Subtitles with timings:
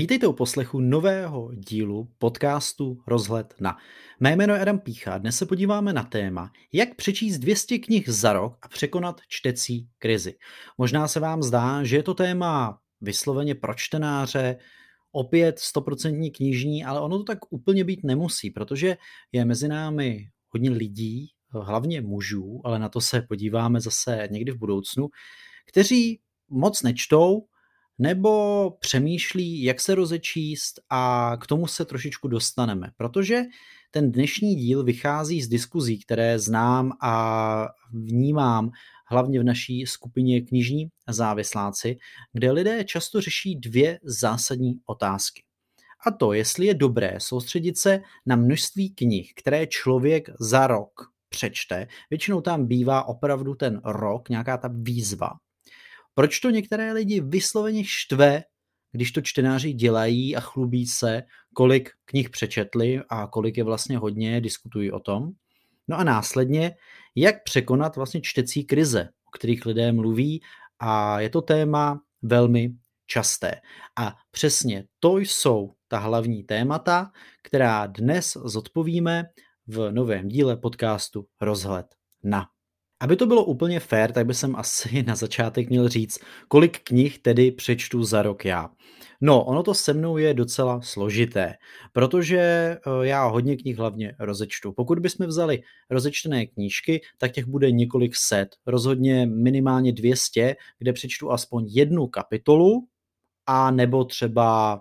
[0.00, 3.78] Vítejte u poslechu nového dílu podcastu Rozhled na.
[4.20, 5.18] Mé jméno je Adam Pícha.
[5.18, 10.34] Dnes se podíváme na téma, jak přečíst 200 knih za rok a překonat čtecí krizi.
[10.78, 14.56] Možná se vám zdá, že je to téma vysloveně pro čtenáře,
[15.12, 18.96] opět 100% knižní, ale ono to tak úplně být nemusí, protože
[19.32, 24.58] je mezi námi hodně lidí, hlavně mužů, ale na to se podíváme zase někdy v
[24.58, 25.08] budoucnu,
[25.68, 27.46] kteří moc nečtou,
[28.00, 33.42] nebo přemýšlí, jak se rozečíst a k tomu se trošičku dostaneme, protože
[33.90, 38.70] ten dnešní díl vychází z diskuzí, které znám a vnímám
[39.06, 41.96] hlavně v naší skupině knižní závisláci,
[42.32, 45.42] kde lidé často řeší dvě zásadní otázky.
[46.06, 50.92] A to, jestli je dobré soustředit se na množství knih, které člověk za rok
[51.28, 51.86] přečte.
[52.10, 55.30] Většinou tam bývá opravdu ten rok, nějaká ta výzva,
[56.20, 58.42] proč to některé lidi vysloveně štve,
[58.92, 61.22] když to čtenáři dělají a chlubí se,
[61.54, 65.30] kolik knih přečetli a kolik je vlastně hodně, diskutují o tom.
[65.88, 66.76] No a následně,
[67.14, 70.42] jak překonat vlastně čtecí krize, o kterých lidé mluví
[70.78, 72.70] a je to téma velmi
[73.06, 73.60] časté.
[73.98, 77.10] A přesně to jsou ta hlavní témata,
[77.42, 79.24] která dnes zodpovíme
[79.66, 81.86] v novém díle podcastu Rozhled
[82.24, 82.46] na.
[83.00, 87.18] Aby to bylo úplně fair, tak by jsem asi na začátek měl říct, kolik knih
[87.18, 88.70] tedy přečtu za rok já.
[89.20, 91.54] No, ono to se mnou je docela složité,
[91.92, 94.72] protože eh, já hodně knih hlavně rozečtu.
[94.72, 101.30] Pokud bychom vzali rozečtené knížky, tak těch bude několik set, rozhodně minimálně 200, kde přečtu
[101.30, 102.86] aspoň jednu kapitolu,
[103.46, 104.80] a nebo třeba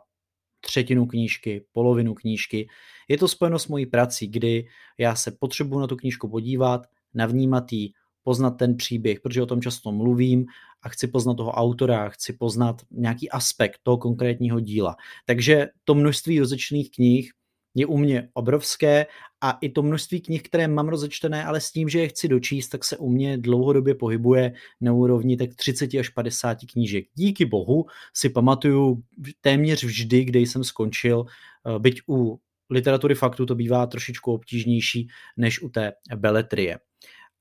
[0.62, 2.68] třetinu knížky, polovinu knížky.
[3.08, 6.82] Je to spojeno s mojí prací, kdy já se potřebuji na tu knížku podívat,
[7.14, 7.90] navnímat ji,
[8.30, 10.46] poznat ten příběh, protože o tom často mluvím
[10.82, 14.96] a chci poznat toho autora, chci poznat nějaký aspekt toho konkrétního díla.
[15.26, 17.32] Takže to množství rozečtených knih
[17.76, 19.06] je u mě obrovské
[19.42, 22.70] a i to množství knih, které mám rozečtené, ale s tím, že je chci dočíst,
[22.70, 27.06] tak se u mě dlouhodobě pohybuje na úrovni tak 30 až 50 knížek.
[27.14, 29.04] Díky bohu si pamatuju
[29.42, 32.40] téměř vždy, kde jsem skončil, eh, byť u
[32.70, 36.78] literatury faktu to bývá trošičku obtížnější než u té beletrie.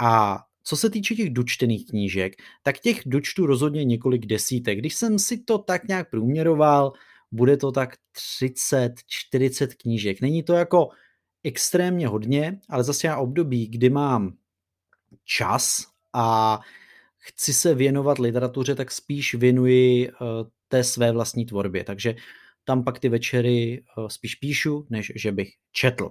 [0.01, 2.33] A co se týče těch dočtených knížek,
[2.63, 4.79] tak těch dočtu rozhodně několik desítek.
[4.79, 6.93] Když jsem si to tak nějak průměroval,
[7.33, 10.21] bude to tak 30, 40 knížek.
[10.21, 10.89] Není to jako
[11.45, 14.37] extrémně hodně, ale zase já období, kdy mám
[15.25, 16.61] čas a
[17.19, 20.13] chci se věnovat literatuře, tak spíš věnuji eh,
[20.69, 21.85] té své vlastní tvorbě.
[21.85, 22.15] Takže
[22.65, 26.11] tam pak ty večery eh, spíš píšu, než že bych četl.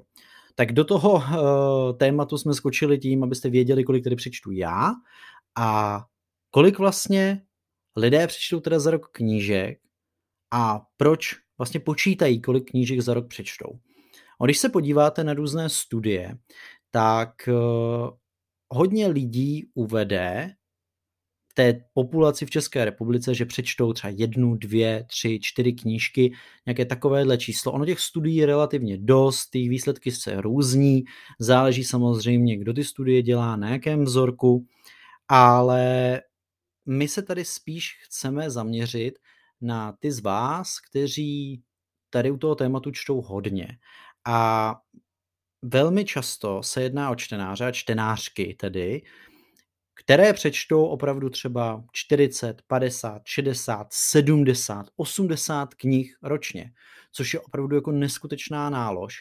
[0.60, 4.92] Tak do toho uh, tématu jsme skočili tím, abyste věděli, kolik tedy přečtu já
[5.58, 6.00] a
[6.52, 7.42] kolik vlastně
[7.96, 9.80] lidé přečtou teda za rok knížek
[10.52, 13.80] a proč vlastně počítají, kolik knížek za rok přečtou.
[14.42, 16.38] A když se podíváte na různé studie,
[16.92, 18.10] tak uh,
[18.70, 20.50] hodně lidí uvede,
[21.58, 26.34] té populaci v České republice, že přečtou třeba jednu, dvě, tři, čtyři knížky,
[26.66, 27.72] nějaké takovéhle číslo.
[27.72, 31.04] Ono těch studií je relativně dost, ty výsledky se různí,
[31.40, 34.66] záleží samozřejmě, kdo ty studie dělá, na jakém vzorku,
[35.28, 36.22] ale
[36.86, 39.20] my se tady spíš chceme zaměřit
[39.62, 41.62] na ty z vás, kteří
[42.10, 43.68] tady u toho tématu čtou hodně.
[44.26, 44.76] A
[45.62, 49.02] velmi často se jedná o čtenáře a čtenářky tedy,
[50.00, 56.72] které přečtou opravdu třeba 40, 50, 60, 70, 80 knih ročně,
[57.12, 59.16] což je opravdu jako neskutečná nálož.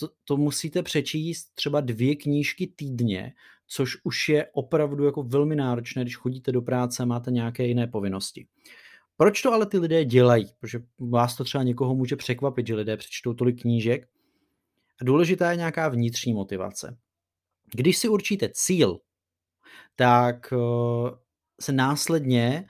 [0.00, 3.32] To, to musíte přečíst třeba dvě knížky týdně,
[3.66, 7.86] což už je opravdu jako velmi náročné, když chodíte do práce a máte nějaké jiné
[7.86, 8.46] povinnosti.
[9.16, 10.46] Proč to ale ty lidé dělají?
[10.60, 14.08] Protože vás to třeba někoho může překvapit, že lidé přečtou tolik knížek.
[15.00, 16.96] A důležitá je nějaká vnitřní motivace.
[17.74, 19.00] Když si určíte cíl,
[19.96, 21.10] tak eh,
[21.60, 22.66] se následně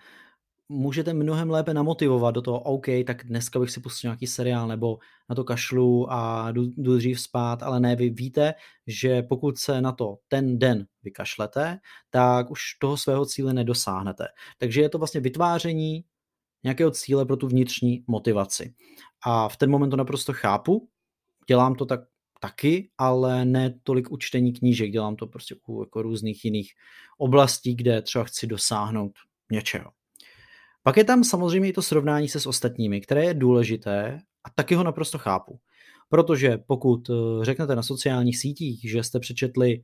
[0.69, 4.99] můžete mnohem lépe namotivovat do toho, OK, tak dneska bych si pustil nějaký seriál nebo
[5.29, 8.55] na to kašlu a jdu, jdu dřív spát, ale ne, vy víte,
[8.87, 11.79] že pokud se na to ten den vykašlete,
[12.11, 14.27] tak už toho svého cíle nedosáhnete.
[14.59, 16.05] Takže je to vlastně vytváření
[16.65, 18.75] nějakého cíle pro tu vnitřní motivaci.
[19.25, 20.89] A v ten moment to naprosto chápu,
[21.47, 22.01] dělám to tak
[22.41, 26.73] taky, ale ne tolik u čtení knížek, dělám to prostě u jako různých jiných
[27.19, 29.13] oblastí, kde třeba chci dosáhnout
[29.53, 29.91] něčeho.
[30.83, 34.75] Pak je tam samozřejmě i to srovnání se s ostatními, které je důležité a taky
[34.75, 35.61] ho naprosto chápu.
[36.09, 37.15] Protože pokud eh,
[37.45, 39.83] řeknete na sociálních sítích, že jste přečetli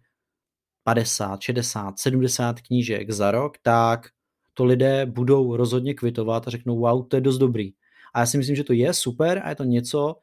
[0.85, 4.07] 50, 60, 70 knížek za rok, tak
[4.55, 7.73] to lidé budou rozhodně kvitovat a řeknou, wow, to je dost dobrý.
[8.15, 10.17] A já si myslím, že to je super a je to něco,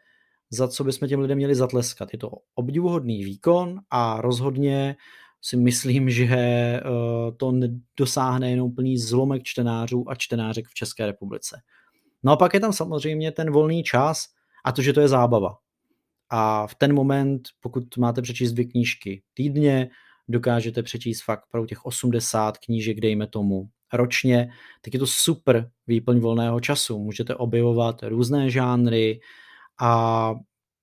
[0.53, 2.09] za co bychom těm lidem měli zatleskat.
[2.13, 4.95] Je to obdivuhodný výkon a rozhodně
[5.41, 6.81] si myslím, že eh,
[7.37, 7.53] to
[7.97, 11.61] dosáhne jenom plný zlomek čtenářů a čtenářek v České republice.
[12.23, 14.25] No a pak je tam samozřejmě ten volný čas
[14.65, 15.57] a to, že to je zábava.
[16.29, 19.89] A v ten moment, pokud máte přečíst dvě knížky týdně,
[20.27, 24.49] dokážete přečíst fakt pro těch 80 knížek, dejme tomu, ročně,
[24.81, 26.99] tak je to super výplň volného času.
[26.99, 29.19] Můžete objevovat různé žánry
[29.81, 30.33] a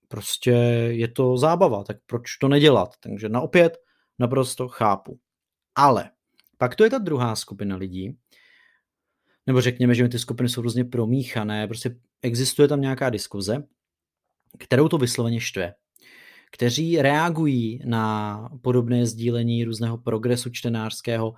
[0.08, 0.50] prostě
[0.90, 2.90] je to zábava, tak proč to nedělat?
[3.00, 3.78] Takže na opět
[4.18, 5.18] naprosto chápu.
[5.74, 6.10] Ale
[6.58, 8.18] pak to je ta druhá skupina lidí,
[9.46, 13.62] nebo řekněme, že ty skupiny jsou různě promíchané, prostě existuje tam nějaká diskuze,
[14.58, 15.74] kterou to vysloveně štve,
[16.52, 21.34] kteří reagují na podobné sdílení různého progresu čtenářského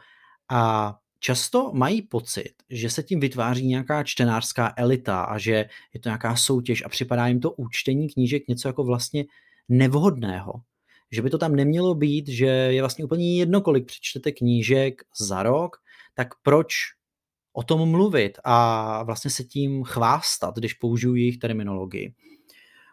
[0.50, 6.08] a často mají pocit, že se tím vytváří nějaká čtenářská elita a že je to
[6.08, 9.24] nějaká soutěž a připadá jim to účtení knížek něco jako vlastně
[9.68, 10.52] nevhodného.
[11.12, 15.42] Že by to tam nemělo být, že je vlastně úplně jedno, kolik přečtete knížek za
[15.42, 15.76] rok,
[16.14, 16.74] tak proč
[17.52, 22.14] o tom mluvit a vlastně se tím chvástat, když použiju jejich terminologii.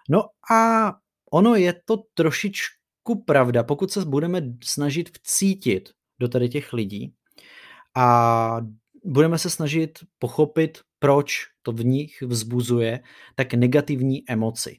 [0.09, 0.93] No a
[1.31, 5.89] ono je to trošičku pravda, pokud se budeme snažit vcítit
[6.19, 7.13] do tady těch lidí
[7.99, 8.61] a
[9.05, 12.99] budeme se snažit pochopit, proč to v nich vzbuzuje
[13.35, 14.77] tak negativní emoci.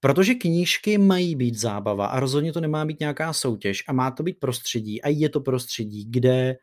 [0.00, 4.22] Protože knížky mají být zábava a rozhodně to nemá být nějaká soutěž a má to
[4.22, 6.56] být prostředí a je to prostředí, kde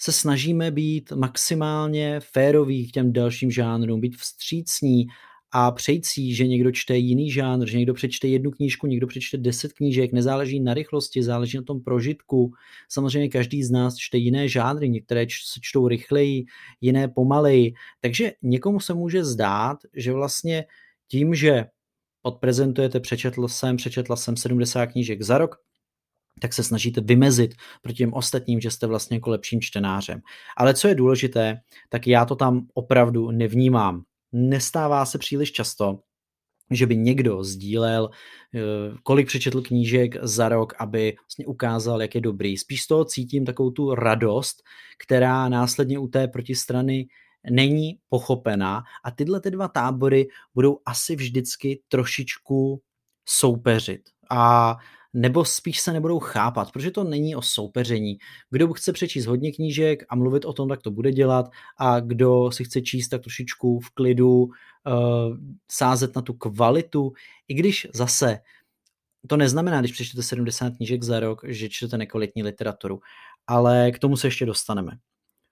[0.00, 5.06] se snažíme být maximálně féroví k těm dalším žánrům, být vstřícní
[5.52, 9.36] a přejít si, že někdo čte jiný žánr, že někdo přečte jednu knížku, někdo přečte
[9.36, 12.52] deset knížek, nezáleží na rychlosti, záleží na tom prožitku.
[12.88, 16.44] Samozřejmě každý z nás čte jiné žánry, některé se čtou rychleji,
[16.80, 17.72] jiné pomaleji.
[18.00, 20.64] Takže někomu se může zdát, že vlastně
[21.08, 21.64] tím, že
[22.22, 25.56] odprezentujete, přečetl jsem, přečetla jsem 70 knížek za rok,
[26.40, 30.20] tak se snažíte vymezit proti těm ostatním, že jste vlastně jako lepším čtenářem.
[30.56, 34.02] Ale co je důležité, tak já to tam opravdu nevnímám.
[34.32, 36.00] Nestává se příliš často,
[36.70, 38.10] že by někdo sdílel,
[38.54, 38.60] eh,
[39.02, 42.56] kolik přečetl knížek za rok, aby vlastně ukázal, jak je dobrý.
[42.58, 44.62] Spíš z toho cítím takovou tu radost,
[44.98, 47.06] která následně u té protistrany
[47.50, 52.82] není pochopená a tyhle ty dva tábory budou asi vždycky trošičku
[53.28, 54.02] soupeřit.
[54.30, 54.76] A
[55.12, 58.18] nebo spíš se nebudou chápat, protože to není o soupeření.
[58.50, 62.50] Kdo chce přečíst hodně knížek a mluvit o tom, tak to bude dělat a kdo
[62.52, 64.50] si chce číst tak trošičku v klidu, uh,
[65.70, 67.12] sázet na tu kvalitu,
[67.48, 68.38] i když zase
[69.26, 73.00] to neznamená, když přečtete 70 knížek za rok, že čtete nekvalitní literaturu,
[73.46, 74.92] ale k tomu se ještě dostaneme.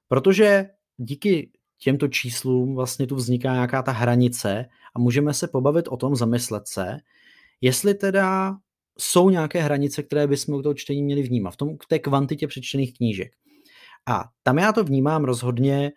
[0.08, 0.66] Protože
[0.96, 6.16] díky těmto číslům vlastně tu vzniká nějaká ta hranice a můžeme se pobavit o tom,
[6.16, 6.96] zamyslet se,
[7.60, 8.56] jestli teda
[9.00, 12.46] jsou nějaké hranice, které bychom u toho čtení měli vnímat, v tom, v té kvantitě
[12.46, 13.32] přečtených knížek.
[14.08, 15.92] A tam já to vnímám rozhodně,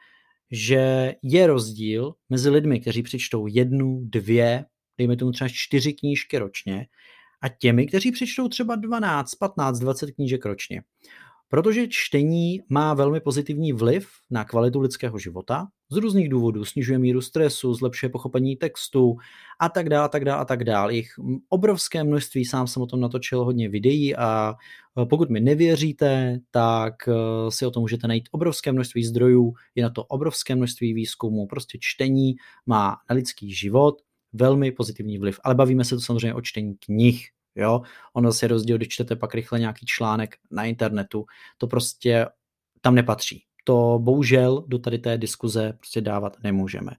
[0.51, 4.65] že je rozdíl mezi lidmi, kteří přečtou jednu, dvě,
[4.97, 6.85] dejme tomu třeba čtyři knížky ročně,
[7.43, 10.81] a těmi, kteří přečtou třeba 12, 15, 20 knížek ročně.
[11.51, 16.65] Protože čtení má velmi pozitivní vliv na kvalitu lidského života z různých důvodů.
[16.65, 19.17] Snižuje míru stresu, zlepšuje pochopení textu
[19.59, 20.93] a tak dále, a tak dále, a tak dále.
[20.93, 21.11] Jich
[21.49, 24.53] obrovské množství, sám jsem o tom natočil hodně videí a
[25.01, 27.11] e, pokud mi nevěříte, tak e,
[27.49, 31.47] si o tom můžete najít obrovské množství zdrojů, je na to obrovské množství výzkumů.
[31.47, 32.35] Prostě čtení
[32.65, 34.01] má na lidský život
[34.33, 35.39] velmi pozitivní vliv.
[35.43, 37.81] Ale bavíme se to samozřejmě o čtení knih, Jo?
[38.13, 41.25] Ono se rozdíl, když čtete pak rychle nějaký článek na internetu,
[41.57, 42.25] to prostě
[42.81, 43.43] tam nepatří.
[43.63, 46.91] To bohužel do tady té diskuze prostě dávat nemůžeme.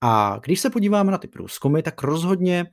[0.00, 2.66] A když se podíváme na ty průzkumy, tak rozhodně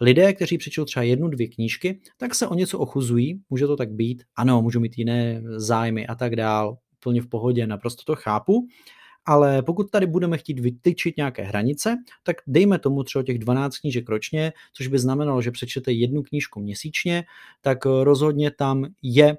[0.00, 3.92] lidé, kteří přečtou třeba jednu, dvě knížky, tak se o něco ochuzují, může to tak
[3.92, 8.66] být, ano, můžou mít jiné zájmy a tak dál, úplně v pohodě, naprosto to chápu,
[9.26, 14.08] ale pokud tady budeme chtít vytyčit nějaké hranice, tak dejme tomu třeba těch 12 knížek
[14.08, 17.24] ročně, což by znamenalo, že přečtete jednu knížku měsíčně,
[17.60, 19.38] tak rozhodně tam je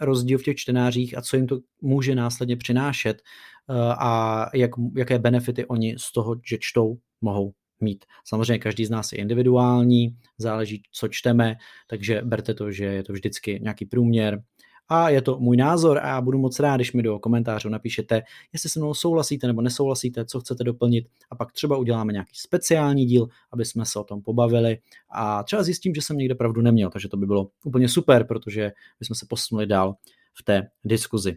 [0.00, 5.18] rozdíl v těch čtenářích a co jim to může následně přinášet eh, a jak, jaké
[5.18, 8.04] benefity oni z toho, že čtou, mohou mít.
[8.24, 13.12] Samozřejmě každý z nás je individuální, záleží, co čteme, takže berte to, že je to
[13.12, 14.42] vždycky nějaký průměr,
[14.88, 18.22] a je to můj názor a já budu moc rád, když mi do komentářů napíšete,
[18.52, 23.06] jestli se mnou souhlasíte nebo nesouhlasíte, co chcete doplnit a pak třeba uděláme nějaký speciální
[23.06, 24.78] díl, aby jsme se o tom pobavili
[25.10, 28.72] a třeba zjistím, že jsem někde pravdu neměl, takže to by bylo úplně super, protože
[29.00, 29.96] bychom se posunuli dál
[30.34, 31.36] v té diskuzi.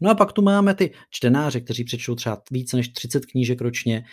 [0.00, 4.04] No a pak tu máme ty čtenáře, kteří přečtou třeba více než 30 knížek ročně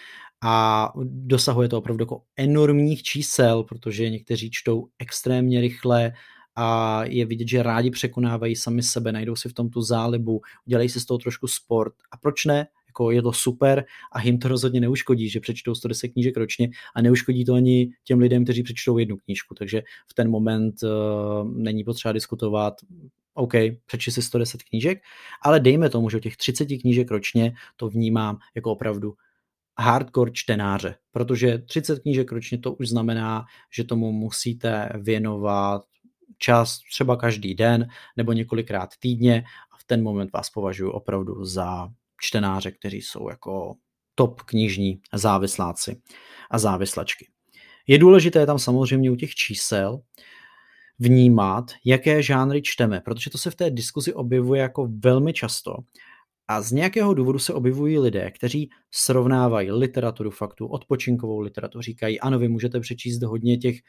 [0.44, 6.14] a dosahuje to opravdu jako enormních čísel, protože někteří čtou extrémně rychle
[6.60, 10.90] a je vidět, že rádi překonávají sami sebe, najdou si v tom tu zálibu, dělají
[10.90, 11.94] si z toho trošku sport.
[12.12, 12.68] A proč ne?
[12.88, 17.02] Jako je to super a jim to rozhodně neuškodí, že přečtou 110 knížek ročně a
[17.02, 19.56] neuškodí to ani těm lidem, kteří přečtou jednu knížku.
[19.56, 22.74] Takže v ten moment uh, není potřeba diskutovat,
[23.34, 23.54] OK,
[23.86, 25.02] přečti si 110 knížek,
[25.42, 29.14] ale dejme tomu, že těch 30 knížek ročně to vnímám jako opravdu
[29.80, 35.84] hardcore čtenáře, protože 30 knížek ročně to už znamená, že tomu musíte věnovat
[36.38, 39.44] čas třeba každý den nebo několikrát týdně
[39.74, 41.90] a v ten moment vás považuji opravdu za
[42.22, 43.76] čtenáře, kteří jsou jako
[44.16, 46.02] top knižní závisláci
[46.52, 47.28] a závislačky.
[47.88, 50.00] Je důležité tam samozřejmě u těch čísel
[51.00, 55.74] vnímat, jaké žánry čteme, protože to se v té diskuzi objevuje jako velmi často
[56.48, 62.40] a z nějakého důvodu se objevují lidé, kteří srovnávají literaturu faktu, odpočinkovou literaturu, říkají, ano,
[62.40, 63.80] vy můžete přečíst hodně těch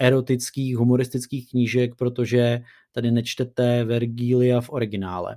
[0.00, 2.60] erotických, humoristických knížek, protože
[2.92, 5.36] tady nečtete Vergília v originále.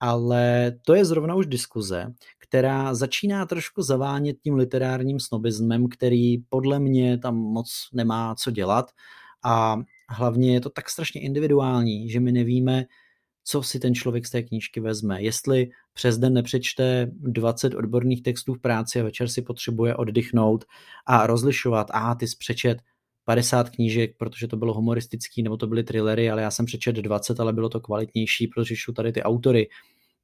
[0.00, 6.78] Ale to je zrovna už diskuze, která začíná trošku zavánět tím literárním snobismem, který podle
[6.80, 8.90] mě tam moc nemá co dělat
[9.44, 9.76] a
[10.08, 12.84] hlavně je to tak strašně individuální, že my nevíme,
[13.44, 15.22] co si ten člověk z té knížky vezme.
[15.22, 20.64] Jestli přes den nepřečte 20 odborných textů v práci a večer si potřebuje oddychnout
[21.06, 22.78] a rozlišovat, a ty jsi přečet
[23.24, 27.40] 50 knížek, protože to bylo humoristický, nebo to byly thrillery, ale já jsem přečet 20,
[27.40, 29.68] ale bylo to kvalitnější, protože šlu tady ty autory.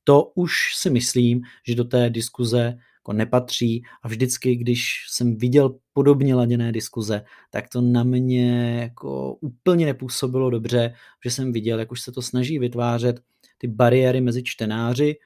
[0.04, 5.76] To už si myslím, že do té diskuze jako nepatří a vždycky, když jsem viděl
[5.92, 11.92] podobně laděné diskuze, tak to na mě jako úplně nepůsobilo dobře, že jsem viděl, jak
[11.92, 13.21] už se to snaží vytvářet
[13.59, 15.16] ty bariéry mezi čtenáři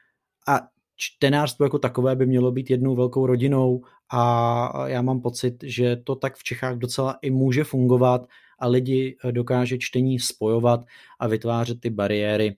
[0.48, 0.60] a
[0.96, 6.16] čtenářstvo jako takové by mělo být jednou velkou rodinou a já mám pocit, že to
[6.16, 8.26] tak v Čechách docela i může fungovat
[8.58, 10.80] a lidi dokáže čtení spojovat
[11.18, 12.56] a vytvářet ty bariéry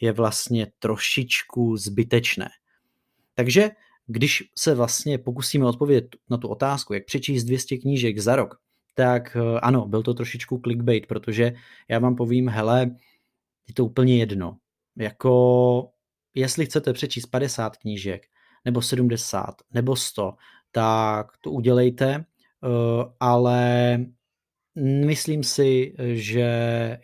[0.00, 2.48] je vlastně trošičku zbytečné.
[3.34, 3.70] Takže
[4.06, 8.58] když se vlastně pokusíme odpovědět na tu otázku, jak přečíst 200 knížek za rok,
[8.94, 11.52] tak eh, ano, byl to trošičku clickbait, protože
[11.88, 12.90] já vám povím, hele,
[13.68, 14.56] je to úplně jedno.
[14.96, 15.90] Jako,
[16.38, 18.26] jestli chcete přečíst 50 knížek,
[18.64, 20.34] nebo 70, nebo 100,
[20.70, 23.98] tak to udělejte, eh, ale
[25.06, 26.40] myslím si, že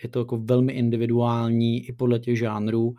[0.02, 2.94] je to jako velmi individuální i podle těch žánrů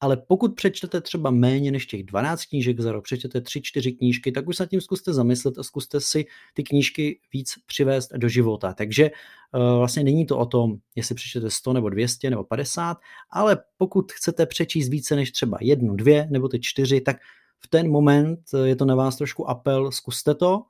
[0.00, 4.48] ale pokud přečtete třeba méně než těch 12 knížek za rok, přečtete 3-4 knížky, tak
[4.48, 8.72] už se tím zkuste zamyslet a zkuste si ty knížky víc přivést do života.
[8.72, 12.98] Takže uh, vlastně není to o tom, jestli přečtete 100 nebo 200 nebo 50,
[13.30, 17.16] ale pokud chcete přečíst více než třeba jednu, dvě nebo ty čtyři, tak
[17.60, 20.62] v ten moment eh, je to na vás trošku apel, zkuste to,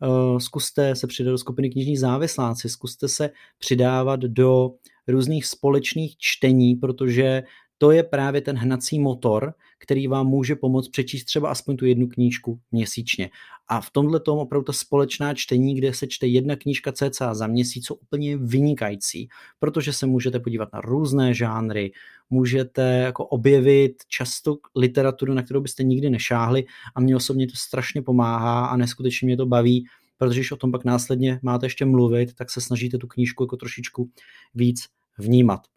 [0.00, 4.70] uh, zkuste se přidat do skupiny knižní závisláci, zkuste se přidávat do
[5.08, 7.42] různých společných čtení, protože
[7.82, 12.08] to je právě ten hnací motor, který vám může pomoct přečíst třeba aspoň tu jednu
[12.08, 13.30] knížku měsíčně.
[13.68, 17.46] A v tomhle tom opravdu ta společná čtení, kde se čte jedna knížka cca za
[17.46, 21.92] měsíc, jsou úplně vynikající, protože se můžete podívat na různé žánry,
[22.30, 28.02] můžete jako objevit často literaturu, na kterou byste nikdy nešáhli a mě osobně to strašně
[28.02, 29.86] pomáhá a neskutečně mě to baví,
[30.18, 33.56] protože když o tom pak následně máte ještě mluvit, tak se snažíte tu knížku jako
[33.56, 34.10] trošičku
[34.54, 34.86] víc
[35.18, 35.71] vnímat.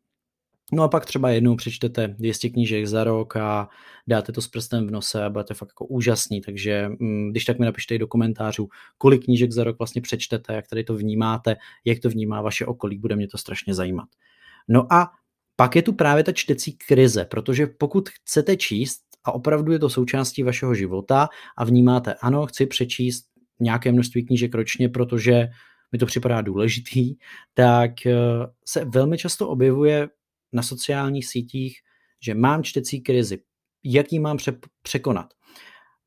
[0.71, 3.69] No a pak třeba jednou přečtete 200 knížek za rok a
[4.07, 7.59] dáte to s prstem v nose a budete fakt jako úžasný, takže mm, když tak
[7.59, 11.55] mi napište i do komentářů, kolik knížek za rok vlastně přečtete, jak tady to vnímáte,
[11.85, 14.09] jak to vnímá vaše okolí, bude mě to strašně zajímat.
[14.67, 15.11] No a
[15.55, 19.89] pak je tu právě ta čtecí krize, protože pokud chcete číst a opravdu je to
[19.89, 23.25] součástí vašeho života a vnímáte, ano, chci přečíst
[23.59, 25.47] nějaké množství knížek ročně, protože
[25.91, 27.15] mi to připadá důležitý,
[27.53, 28.15] tak eh,
[28.65, 30.09] se velmi často objevuje
[30.55, 31.77] na sociálních sítích,
[32.23, 33.39] že mám čtecí krizi,
[33.83, 35.33] jak ji mám pře- překonat.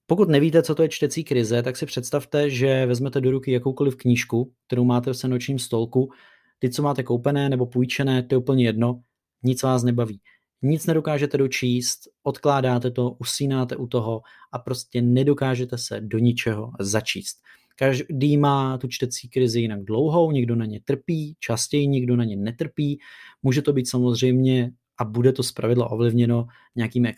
[0.07, 3.97] Pokud nevíte, co to je čtecí krize, tak si představte, že vezmete do ruky jakoukoliv
[3.97, 6.11] knížku, kterou máte v senočním stolku,
[6.59, 9.03] ty, co máte koupené nebo půjčené, to je úplně jedno,
[9.43, 10.21] nic vás nebaví.
[10.63, 17.37] Nic nedokážete dočíst, odkládáte to, usínáte u toho a prostě nedokážete se do ničeho začíst.
[17.81, 22.37] Každý má tu čtecí krizi jinak dlouhou, někdo na ně trpí, častěji někdo na ně
[22.37, 22.99] netrpí.
[23.43, 27.15] Může to být samozřejmě a bude to zpravidla ovlivněno nějakými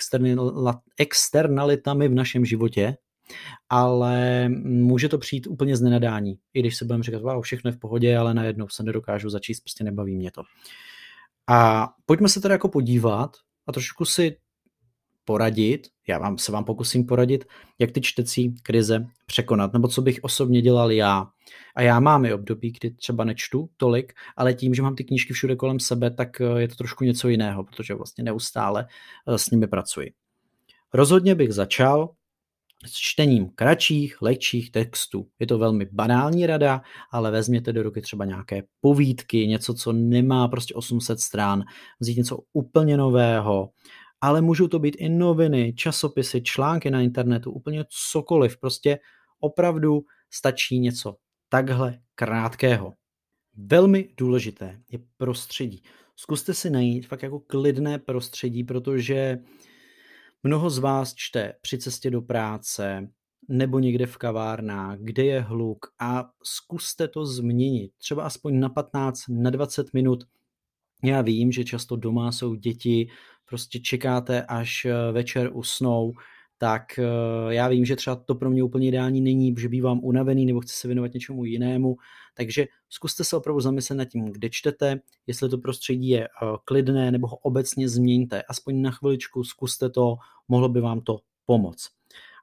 [0.99, 2.97] externalitami v našem životě,
[3.69, 6.38] ale může to přijít úplně z nenadání.
[6.55, 9.61] I když se budeme říkat, wow, všechno je v pohodě, ale najednou se nedokážu začít,
[9.62, 10.43] prostě nebaví mě to.
[11.49, 13.37] A pojďme se teda jako podívat
[13.67, 14.37] a trošku si
[15.25, 17.45] poradit, já vám se vám pokusím poradit,
[17.79, 21.26] jak ty čtecí krize překonat, nebo co bych osobně dělal já.
[21.76, 25.33] A já mám i období, kdy třeba nečtu tolik, ale tím, že mám ty knížky
[25.33, 28.87] všude kolem sebe, tak je to trošku něco jiného, protože vlastně neustále
[29.26, 30.12] s nimi pracuji.
[30.95, 32.11] Rozhodně bych začal
[32.87, 35.26] s čtením kratších, lehčích textů.
[35.38, 40.49] Je to velmi banální rada, ale vezměte do ruky třeba nějaké povídky, něco, co nemá
[40.49, 41.64] prostě 800 strán,
[42.00, 43.71] vzít něco úplně nového,
[44.21, 48.61] ale můžou to být i noviny, časopisy, články na internetu, úplně cokoliv.
[48.61, 48.99] Prostě
[49.41, 50.00] opravdu
[50.31, 51.17] stačí něco
[51.49, 52.93] takhle krátkého.
[53.57, 55.83] Velmi důležité je prostředí.
[56.17, 59.39] Zkuste si najít fakt jako klidné prostředí, protože
[60.43, 63.09] Mnoho z vás čte při cestě do práce
[63.49, 67.93] nebo někde v kavárnách, kde je hluk a zkuste to změnit.
[67.99, 70.25] Třeba aspoň na 15, na 20 minut.
[71.05, 73.09] Já vím, že často doma jsou děti,
[73.50, 76.12] prostě čekáte, až eh, večer usnou,
[76.59, 77.04] tak eh,
[77.49, 80.75] já vím, že třeba to pro mě úplně ideální není, že bývám unavený nebo chci
[80.75, 81.97] se věnovat něčemu jinému,
[82.35, 86.28] takže zkuste se opravdu zamyslet nad tím, kde čtete, jestli to prostředí je eh,
[86.64, 90.16] klidné nebo ho obecně změňte, aspoň na chviličku zkuste to,
[90.49, 91.88] mohlo by vám to pomoct.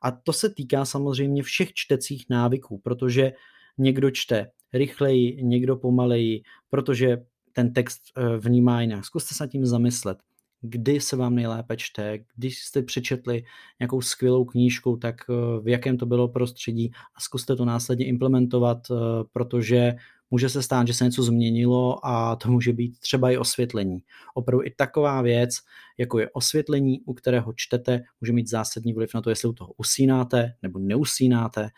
[0.01, 3.33] A to se týká samozřejmě všech čtecích návyků, protože
[3.77, 7.17] někdo čte rychleji, někdo pomaleji, protože
[7.53, 8.01] ten text
[8.39, 9.05] vnímá jinak.
[9.05, 10.17] Zkuste se nad tím zamyslet
[10.61, 13.43] kdy se vám nejlépe čte, když jste přečetli
[13.79, 18.77] nějakou skvělou knížku, tak eh, v jakém to bylo prostředí a zkuste to následně implementovat,
[18.91, 18.95] eh,
[19.33, 19.95] protože
[20.31, 23.99] může se stát, že se něco změnilo a to může být třeba i osvětlení.
[24.33, 25.55] Opravdu i taková věc,
[25.97, 29.73] jako je osvětlení, u kterého čtete, může mít zásadní vliv na to, jestli u toho
[29.77, 31.69] usínáte nebo neusínáte.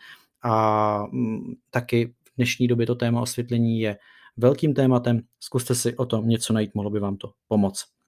[0.42, 3.98] A mm, taky v dnešní době to téma osvětlení je
[4.36, 5.20] velkým tématem.
[5.40, 7.99] Zkuste si o tom něco najít, mohlo by vám to pomoct.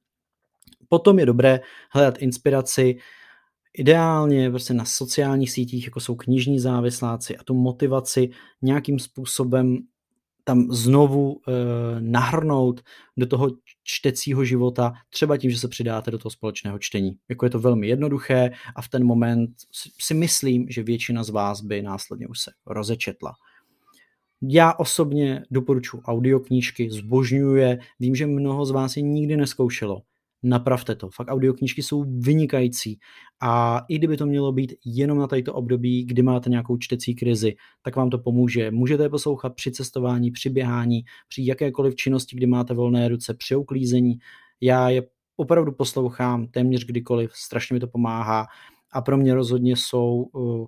[0.92, 2.96] Potom je dobré hledat inspiraci
[3.78, 8.30] ideálně prostě na sociálních sítích, jako jsou knižní závisláci a tu motivaci
[8.62, 9.78] nějakým způsobem
[10.44, 11.52] tam znovu e,
[12.00, 12.80] nahrnout
[13.16, 13.50] do toho
[13.82, 17.12] čtecího života, třeba tím, že se přidáte do toho společného čtení.
[17.28, 19.50] Jako je to velmi jednoduché a v ten moment
[20.00, 23.32] si myslím, že většina z vás by následně už se rozečetla.
[24.42, 30.02] Já osobně doporučuji audioknížky, zbožňuji je, vím, že mnoho z vás je nikdy neskoušelo
[30.42, 31.10] napravte to.
[31.10, 32.98] Fakt audioknížky jsou vynikající
[33.42, 37.54] a i kdyby to mělo být jenom na tato období, kdy máte nějakou čtecí krizi,
[37.82, 38.70] tak vám to pomůže.
[38.70, 43.56] Můžete je poslouchat při cestování, při běhání, při jakékoliv činnosti, kdy máte volné ruce, při
[43.56, 44.14] uklízení.
[44.60, 45.02] Já je
[45.36, 48.46] opravdu poslouchám téměř kdykoliv, strašně mi to pomáhá
[48.92, 50.66] a pro mě rozhodně jsou uh,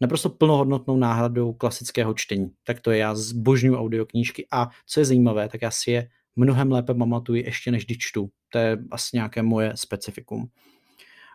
[0.00, 2.50] naprosto plnohodnotnou náhradou klasického čtení.
[2.64, 6.72] Tak to je, já zbožňuji audioknížky a co je zajímavé, tak já si je mnohem
[6.72, 8.30] lépe pamatuji ještě než když čtu.
[8.48, 10.48] To je asi nějaké moje specifikum.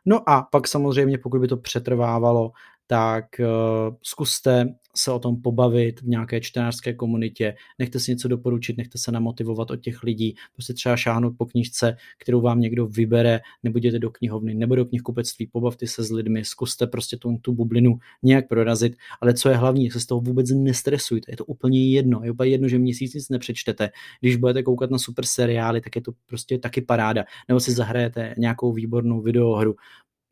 [0.06, 2.52] No a pak samozřejmě, pokud by to přetrvávalo,
[2.88, 8.78] tak uh, zkuste se o tom pobavit v nějaké čtenářské komunitě, nechte si něco doporučit,
[8.78, 13.40] nechte se namotivovat od těch lidí, prostě třeba šáhnout po knížce, kterou vám někdo vybere,
[13.64, 17.54] nebo jděte do knihovny, nebo do knihkupectví, pobavte se s lidmi, zkuste prostě tu, tu
[17.54, 21.90] bublinu nějak prorazit, ale co je hlavní, se z toho vůbec nestresujte, je to úplně
[21.90, 23.90] jedno, je úplně jedno, že měsíc nic nepřečtete,
[24.22, 28.36] když budete koukat na super seriály, tak je to prostě taky paráda, nebo si zahrajete
[28.38, 29.76] nějakou výbornou videohru,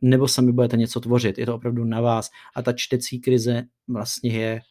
[0.02, 1.38] nebo sami budete něco tvořit.
[1.38, 2.30] Je to opravdu na vás.
[2.56, 4.62] A ta čtecí krize vlastně je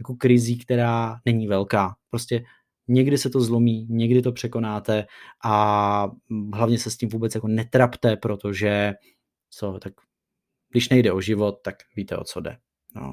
[0.00, 1.96] jako krizí, která není velká.
[2.10, 2.42] Prostě
[2.88, 5.06] někdy se to zlomí, někdy to překonáte
[5.44, 6.10] a
[6.54, 8.92] hlavně se s tím vůbec jako netrapte, protože
[9.50, 9.92] co, tak
[10.70, 12.56] když nejde o život, tak víte, o co jde.
[12.96, 13.12] No,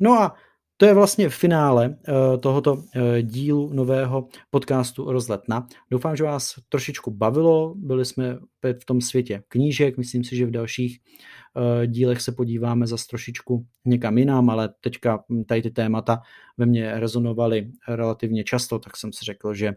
[0.00, 0.34] no a
[0.80, 5.66] to je vlastně finále eh, tohoto eh, dílu nového podcastu Rozletna.
[5.90, 8.38] Doufám, že vás trošičku bavilo, byli jsme
[8.80, 13.66] v tom světě knížek, myslím si, že v dalších eh, dílech se podíváme zase trošičku
[13.84, 16.20] někam jinam, ale teďka tady ty témata
[16.56, 19.72] ve mně rezonovaly relativně často, tak jsem si řekl, že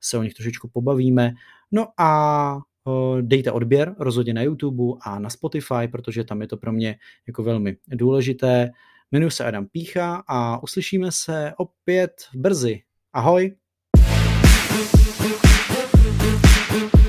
[0.00, 1.32] se o nich trošičku pobavíme.
[1.72, 2.58] No a
[3.20, 7.42] dejte odběr rozhodně na YouTube a na Spotify, protože tam je to pro mě jako
[7.42, 8.70] velmi důležité.
[9.12, 12.82] Jmenuji se Adam Pícha a uslyšíme se opět brzy.
[13.12, 13.56] Ahoj!
[16.70, 16.99] thank you